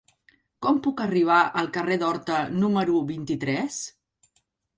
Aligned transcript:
Com 0.65 0.77
puc 0.87 1.03
arribar 1.03 1.41
al 1.61 1.69
carrer 1.75 1.99
d'Horta 2.05 2.39
número 2.63 2.97
vint-i-tres? 3.13 3.79